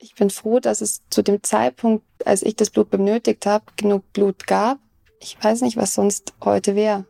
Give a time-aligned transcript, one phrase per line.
[0.00, 4.12] Ich bin froh, dass es zu dem Zeitpunkt, als ich das Blut benötigt habe, genug
[4.12, 4.78] Blut gab.
[5.20, 7.04] Ich weiß nicht, was sonst heute wäre.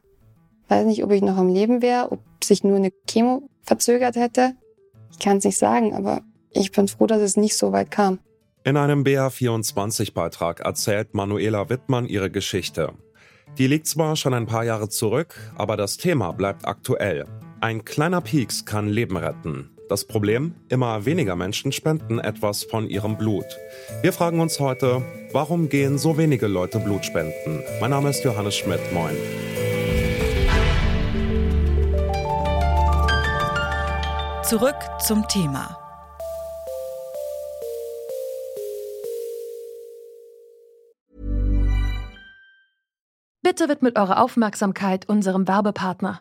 [0.69, 4.55] Weiß nicht, ob ich noch am Leben wäre, ob sich nur eine Chemo verzögert hätte.
[5.13, 8.21] Ich kann es nicht sagen, aber ich bin froh, dass es nicht so weit kam.
[8.65, 12.95] In einem BA24-Beitrag erzählt Manuela Wittmann ihre Geschichte.
[13.59, 17.27] Die liegt zwar schon ein paar Jahre zurück, aber das Thema bleibt aktuell.
[17.61, 19.78] Ein kleiner Pieks kann Leben retten.
[19.89, 23.47] Das Problem, immer weniger Menschen spenden etwas von ihrem Blut.
[24.03, 25.03] Wir fragen uns heute,
[25.33, 27.63] warum gehen so wenige Leute Blut spenden?
[27.81, 29.17] Mein Name ist Johannes Schmidt, moin.
[34.43, 35.79] Zurück zum Thema.
[43.43, 46.21] Bitte widmet eure Aufmerksamkeit unserem Werbepartner.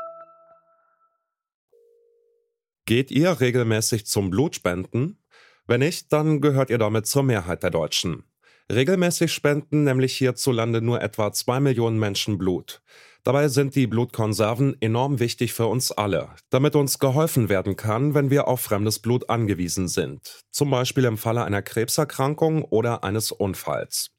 [2.91, 5.17] Geht ihr regelmäßig zum Blutspenden?
[5.65, 8.25] Wenn nicht, dann gehört ihr damit zur Mehrheit der Deutschen.
[8.69, 12.81] Regelmäßig spenden nämlich hierzulande nur etwa zwei Millionen Menschen Blut.
[13.23, 18.29] Dabei sind die Blutkonserven enorm wichtig für uns alle, damit uns geholfen werden kann, wenn
[18.29, 24.11] wir auf fremdes Blut angewiesen sind, zum Beispiel im Falle einer Krebserkrankung oder eines Unfalls.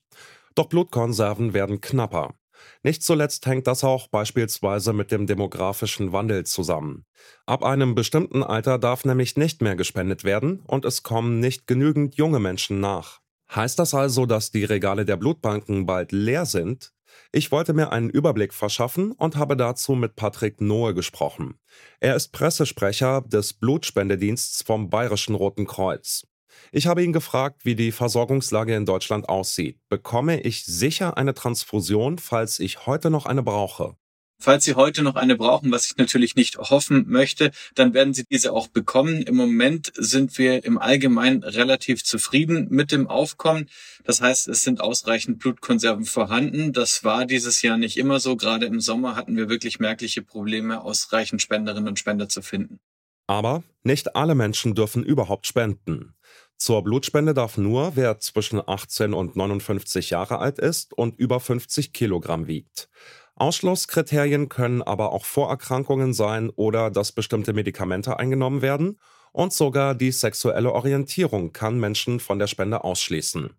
[0.54, 2.36] Doch Blutkonserven werden knapper.
[2.82, 7.04] Nicht zuletzt hängt das auch beispielsweise mit dem demografischen Wandel zusammen.
[7.46, 12.16] Ab einem bestimmten Alter darf nämlich nicht mehr gespendet werden und es kommen nicht genügend
[12.16, 13.20] junge Menschen nach.
[13.54, 16.92] Heißt das also, dass die Regale der Blutbanken bald leer sind?
[17.32, 21.58] Ich wollte mir einen Überblick verschaffen und habe dazu mit Patrick Nohe gesprochen.
[22.00, 26.26] Er ist Pressesprecher des Blutspendediensts vom Bayerischen Roten Kreuz.
[26.70, 29.78] Ich habe ihn gefragt, wie die Versorgungslage in Deutschland aussieht.
[29.88, 33.96] Bekomme ich sicher eine Transfusion, falls ich heute noch eine brauche?
[34.44, 38.24] Falls Sie heute noch eine brauchen, was ich natürlich nicht hoffen möchte, dann werden Sie
[38.24, 39.22] diese auch bekommen.
[39.22, 43.68] Im Moment sind wir im Allgemeinen relativ zufrieden mit dem Aufkommen.
[44.02, 46.72] Das heißt, es sind ausreichend Blutkonserven vorhanden.
[46.72, 48.34] Das war dieses Jahr nicht immer so.
[48.34, 52.80] Gerade im Sommer hatten wir wirklich merkliche Probleme, ausreichend Spenderinnen und Spender zu finden.
[53.28, 56.14] Aber nicht alle Menschen dürfen überhaupt spenden.
[56.62, 61.92] Zur Blutspende darf nur, wer zwischen 18 und 59 Jahre alt ist und über 50
[61.92, 62.88] Kilogramm wiegt.
[63.34, 69.00] Ausschlusskriterien können aber auch Vorerkrankungen sein oder dass bestimmte Medikamente eingenommen werden
[69.32, 73.50] und sogar die sexuelle Orientierung kann Menschen von der Spende ausschließen.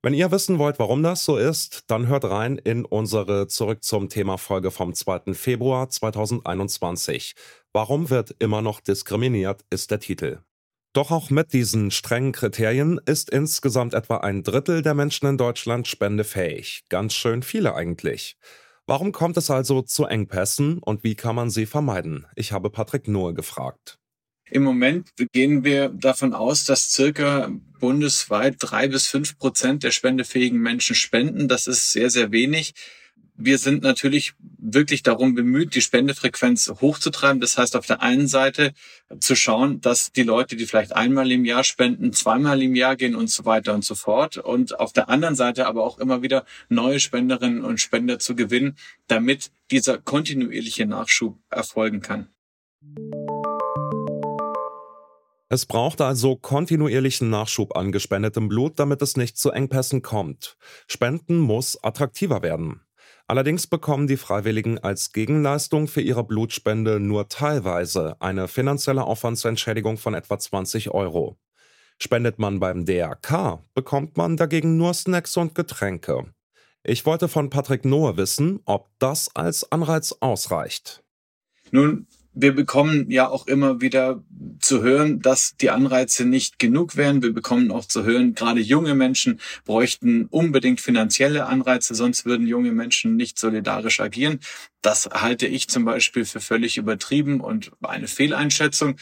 [0.00, 4.08] Wenn ihr wissen wollt, warum das so ist, dann hört rein in unsere Zurück zum
[4.08, 5.34] Thema Folge vom 2.
[5.34, 7.34] Februar 2021.
[7.74, 10.40] Warum wird immer noch diskriminiert, ist der Titel.
[10.92, 15.86] Doch auch mit diesen strengen Kriterien ist insgesamt etwa ein Drittel der Menschen in Deutschland
[15.86, 16.82] spendefähig.
[16.88, 18.36] Ganz schön viele eigentlich.
[18.86, 22.26] Warum kommt es also zu Engpässen und wie kann man sie vermeiden?
[22.34, 23.98] Ich habe Patrick Nohe gefragt.
[24.50, 30.58] Im Moment gehen wir davon aus, dass circa bundesweit drei bis fünf Prozent der spendefähigen
[30.58, 31.46] Menschen spenden.
[31.46, 32.74] Das ist sehr, sehr wenig.
[33.42, 37.40] Wir sind natürlich wirklich darum bemüht, die Spendefrequenz hochzutreiben.
[37.40, 38.74] Das heißt, auf der einen Seite
[39.18, 43.14] zu schauen, dass die Leute, die vielleicht einmal im Jahr spenden, zweimal im Jahr gehen
[43.14, 44.36] und so weiter und so fort.
[44.36, 48.76] Und auf der anderen Seite aber auch immer wieder neue Spenderinnen und Spender zu gewinnen,
[49.06, 52.28] damit dieser kontinuierliche Nachschub erfolgen kann.
[55.48, 60.58] Es braucht also kontinuierlichen Nachschub an gespendetem Blut, damit es nicht zu Engpässen kommt.
[60.86, 62.82] Spenden muss attraktiver werden.
[63.30, 70.14] Allerdings bekommen die Freiwilligen als Gegenleistung für ihre Blutspende nur teilweise eine finanzielle Aufwandsentschädigung von
[70.14, 71.38] etwa 20 Euro.
[72.00, 76.34] Spendet man beim DRK, bekommt man dagegen nur Snacks und Getränke.
[76.82, 81.04] Ich wollte von Patrick Nohe wissen, ob das als Anreiz ausreicht.
[81.70, 84.24] Nun, wir bekommen ja auch immer wieder
[84.60, 87.22] zu hören, dass die Anreize nicht genug wären.
[87.22, 92.72] Wir bekommen auch zu hören, gerade junge Menschen bräuchten unbedingt finanzielle Anreize, sonst würden junge
[92.72, 94.40] Menschen nicht solidarisch agieren.
[94.82, 98.96] Das halte ich zum Beispiel für völlig übertrieben und eine Fehleinschätzung.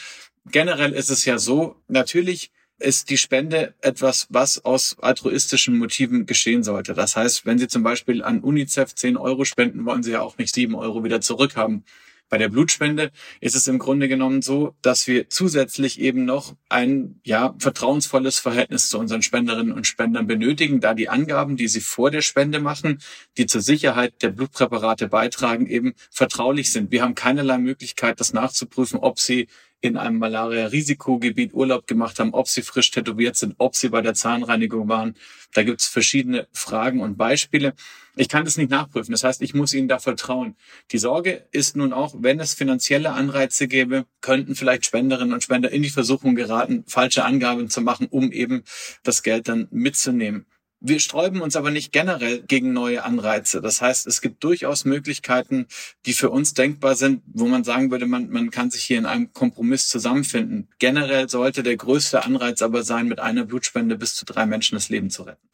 [0.50, 6.62] Generell ist es ja so, natürlich ist die Spende etwas, was aus altruistischen Motiven geschehen
[6.62, 6.94] sollte.
[6.94, 10.38] Das heißt, wenn Sie zum Beispiel an UNICEF 10 Euro spenden, wollen Sie ja auch
[10.38, 11.84] nicht 7 Euro wieder zurückhaben.
[12.28, 13.10] Bei der Blutspende
[13.40, 18.88] ist es im Grunde genommen so, dass wir zusätzlich eben noch ein ja vertrauensvolles Verhältnis
[18.88, 23.00] zu unseren Spenderinnen und Spendern benötigen, da die Angaben, die sie vor der Spende machen,
[23.36, 26.90] die zur Sicherheit der Blutpräparate beitragen, eben vertraulich sind.
[26.90, 29.48] Wir haben keinerlei Möglichkeit, das nachzuprüfen, ob sie
[29.80, 34.14] in einem Malaria-Risikogebiet Urlaub gemacht haben, ob sie frisch tätowiert sind, ob sie bei der
[34.14, 35.14] Zahnreinigung waren.
[35.54, 37.74] Da gibt es verschiedene Fragen und Beispiele.
[38.16, 39.12] Ich kann das nicht nachprüfen.
[39.12, 40.56] Das heißt, ich muss Ihnen da vertrauen.
[40.90, 45.70] Die Sorge ist nun auch, wenn es finanzielle Anreize gäbe, könnten vielleicht Spenderinnen und Spender
[45.70, 48.64] in die Versuchung geraten, falsche Angaben zu machen, um eben
[49.04, 50.46] das Geld dann mitzunehmen.
[50.80, 53.60] Wir sträuben uns aber nicht generell gegen neue Anreize.
[53.60, 55.66] Das heißt, es gibt durchaus Möglichkeiten,
[56.06, 59.06] die für uns denkbar sind, wo man sagen würde, man, man kann sich hier in
[59.06, 60.68] einem Kompromiss zusammenfinden.
[60.78, 64.88] Generell sollte der größte Anreiz aber sein, mit einer Blutspende bis zu drei Menschen das
[64.88, 65.48] Leben zu retten.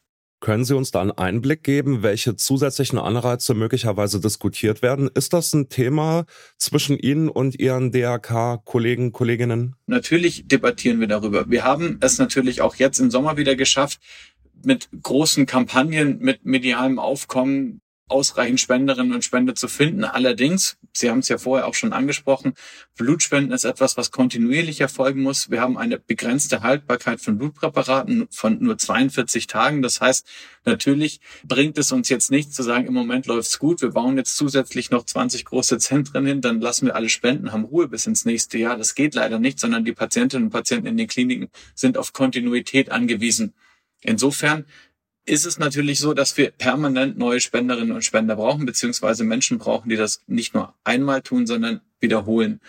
[0.44, 5.08] Können Sie uns da einen Einblick geben, welche zusätzlichen Anreize möglicherweise diskutiert werden?
[5.14, 6.26] Ist das ein Thema
[6.58, 9.74] zwischen Ihnen und Ihren DRK-Kollegen, Kolleginnen?
[9.86, 11.48] Natürlich debattieren wir darüber.
[11.48, 14.00] Wir haben es natürlich auch jetzt im Sommer wieder geschafft,
[14.64, 20.04] mit großen Kampagnen, mit medialem Aufkommen ausreichend Spenderinnen und Spender zu finden.
[20.04, 22.52] Allerdings, Sie haben es ja vorher auch schon angesprochen,
[22.96, 25.50] Blutspenden ist etwas, was kontinuierlich erfolgen muss.
[25.50, 29.80] Wir haben eine begrenzte Haltbarkeit von Blutpräparaten von nur 42 Tagen.
[29.80, 30.26] Das heißt,
[30.64, 34.36] natürlich bringt es uns jetzt nicht zu sagen, im Moment läuft's gut, wir bauen jetzt
[34.36, 38.26] zusätzlich noch 20 große Zentren hin, dann lassen wir alle spenden, haben Ruhe bis ins
[38.26, 38.76] nächste Jahr.
[38.76, 42.92] Das geht leider nicht, sondern die Patientinnen und Patienten in den Kliniken sind auf Kontinuität
[42.92, 43.54] angewiesen.
[44.04, 44.64] Insofern
[45.26, 49.88] ist es natürlich so, dass wir permanent neue Spenderinnen und Spender brauchen, beziehungsweise Menschen brauchen,
[49.88, 52.60] die das nicht nur einmal tun, sondern wiederholen.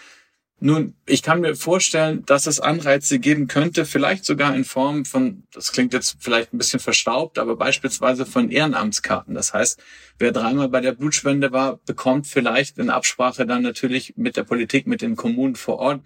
[0.61, 5.43] Nun, ich kann mir vorstellen, dass es Anreize geben könnte, vielleicht sogar in Form von,
[5.51, 9.35] das klingt jetzt vielleicht ein bisschen verstaubt, aber beispielsweise von Ehrenamtskarten.
[9.35, 9.83] Das heißt,
[10.17, 14.87] wer dreimal bei der Blutspende war, bekommt vielleicht in Absprache dann natürlich mit der Politik,
[14.87, 16.01] mit den Kommunen vor Ort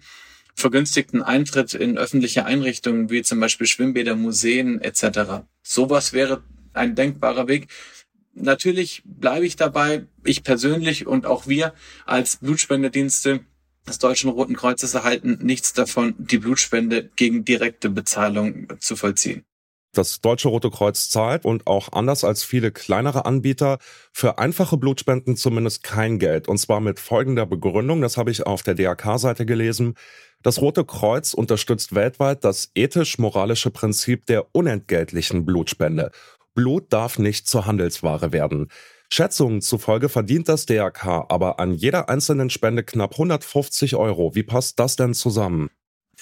[0.60, 5.44] vergünstigten Eintritt in öffentliche Einrichtungen wie zum Beispiel Schwimmbäder, Museen etc.
[5.62, 6.42] Sowas wäre
[6.72, 7.68] ein denkbarer Weg.
[8.34, 11.74] Natürlich bleibe ich dabei, ich persönlich und auch wir
[12.06, 13.40] als Blutspendedienste
[13.88, 19.44] des Deutschen Roten Kreuzes erhalten nichts davon, die Blutspende gegen direkte Bezahlung zu vollziehen.
[19.92, 23.78] Das Deutsche Rote Kreuz zahlt und auch anders als viele kleinere Anbieter
[24.12, 26.46] für einfache Blutspenden zumindest kein Geld.
[26.46, 29.94] Und zwar mit folgender Begründung, das habe ich auf der DRK-Seite gelesen.
[30.42, 36.12] Das Rote Kreuz unterstützt weltweit das ethisch-moralische Prinzip der unentgeltlichen Blutspende.
[36.54, 38.70] Blut darf nicht zur Handelsware werden.
[39.12, 44.34] Schätzungen zufolge verdient das DRK aber an jeder einzelnen Spende knapp 150 Euro.
[44.34, 45.68] Wie passt das denn zusammen?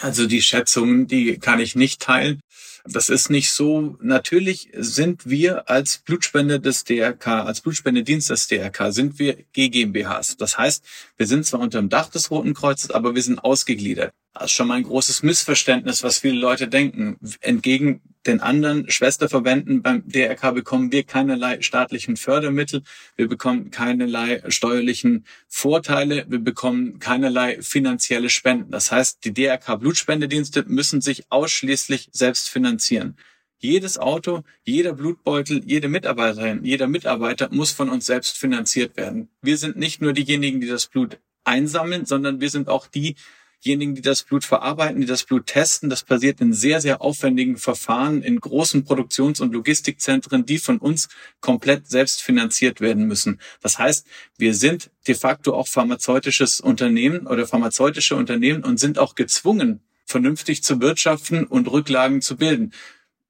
[0.01, 2.41] Also die Schätzungen, die kann ich nicht teilen.
[2.85, 3.99] Das ist nicht so.
[4.01, 10.37] Natürlich sind wir als Blutspende des DRK, als Blutspendedienst des DRK, sind wir GmbHs.
[10.37, 10.85] Das heißt,
[11.17, 14.13] wir sind zwar unter dem Dach des Roten Kreuzes, aber wir sind ausgegliedert.
[14.39, 17.19] Das ist schon mal ein großes Missverständnis, was viele Leute denken.
[17.41, 22.83] Entgegen den anderen Schwesterverbänden beim DRK bekommen wir keinerlei staatlichen Fördermittel,
[23.17, 28.71] wir bekommen keinerlei steuerlichen Vorteile, wir bekommen keinerlei finanzielle Spenden.
[28.71, 33.17] Das heißt, die DRK Blutspendedienste müssen sich ausschließlich selbst finanzieren.
[33.59, 39.31] Jedes Auto, jeder Blutbeutel, jede Mitarbeiterin, jeder Mitarbeiter muss von uns selbst finanziert werden.
[39.43, 43.17] Wir sind nicht nur diejenigen, die das Blut einsammeln, sondern wir sind auch die,
[43.65, 45.91] diejenigen, die das Blut verarbeiten, die das Blut testen.
[45.91, 51.09] Das passiert in sehr, sehr aufwendigen Verfahren in großen Produktions- und Logistikzentren, die von uns
[51.41, 53.41] komplett selbst finanziert werden müssen.
[53.61, 59.15] Das heißt, wir sind de facto auch pharmazeutisches Unternehmen oder pharmazeutische Unternehmen und sind auch
[59.15, 62.73] gezwungen, vernünftig zu wirtschaften und Rücklagen zu bilden.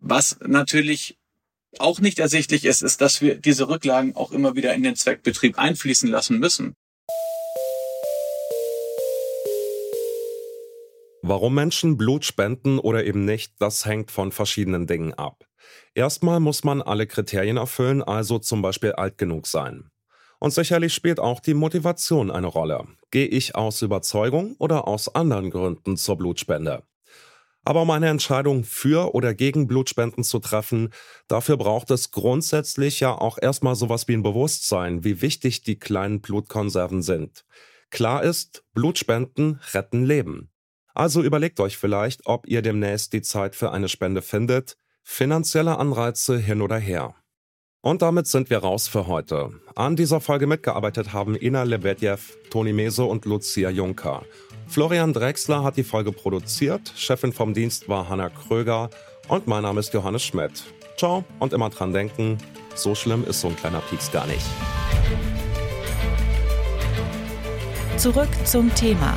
[0.00, 1.18] Was natürlich
[1.78, 5.58] auch nicht ersichtlich ist, ist, dass wir diese Rücklagen auch immer wieder in den Zweckbetrieb
[5.58, 6.74] einfließen lassen müssen.
[11.30, 15.44] Warum Menschen Blut spenden oder eben nicht, das hängt von verschiedenen Dingen ab.
[15.94, 19.90] Erstmal muss man alle Kriterien erfüllen, also zum Beispiel alt genug sein.
[20.40, 22.86] Und sicherlich spielt auch die Motivation eine Rolle.
[23.10, 26.84] Gehe ich aus Überzeugung oder aus anderen Gründen zur Blutspende?
[27.62, 30.94] Aber um eine Entscheidung für oder gegen Blutspenden zu treffen,
[31.28, 36.22] dafür braucht es grundsätzlich ja auch erstmal sowas wie ein Bewusstsein, wie wichtig die kleinen
[36.22, 37.44] Blutkonserven sind.
[37.90, 40.50] Klar ist, Blutspenden retten Leben.
[40.94, 44.76] Also überlegt euch vielleicht, ob ihr demnächst die Zeit für eine Spende findet.
[45.02, 47.14] Finanzielle Anreize hin oder her.
[47.80, 49.50] Und damit sind wir raus für heute.
[49.76, 52.18] An dieser Folge mitgearbeitet haben Ina Lebedjew,
[52.50, 54.24] Toni Meso und Lucia Juncker.
[54.66, 58.90] Florian Drexler hat die Folge produziert, Chefin vom Dienst war Hanna Kröger
[59.28, 60.64] und mein Name ist Johannes Schmidt.
[60.98, 62.36] Ciao und immer dran denken,
[62.74, 64.44] so schlimm ist so ein kleiner Pieks gar nicht.
[67.96, 69.16] Zurück zum Thema